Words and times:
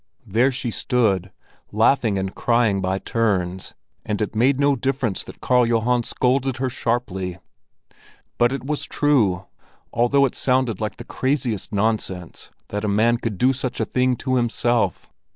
There 0.25 0.51
she 0.51 0.71
stood 0.71 1.29
laughing 1.71 2.17
and 2.17 2.33
crying 2.33 2.81
by 2.81 2.97
turns; 2.97 3.75
and 4.03 4.19
it 4.19 4.33
made 4.35 4.59
no 4.59 4.75
difference 4.75 5.23
that 5.25 5.41
Karl 5.41 5.67
Johan 5.67 6.01
scolded 6.01 6.57
her 6.57 6.71
sharply. 6.71 7.37
But 8.39 8.51
it 8.51 8.63
was 8.65 8.85
true, 8.85 9.45
although 9.93 10.25
it 10.25 10.33
sounded 10.33 10.81
like 10.81 10.95
the 10.95 11.05
craziest 11.05 11.71
nonsense 11.71 12.49
that 12.69 12.83
a 12.83 12.87
man 12.87 13.17
could 13.17 13.37
do 13.37 13.53
such 13.53 13.79
a 13.79 13.85
thing 13.85 14.15
to 14.15 14.37
himself. 14.37 15.11